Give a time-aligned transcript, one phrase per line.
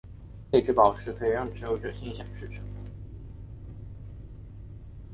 [0.51, 2.63] 泪之宝石可以让持有者心想事成。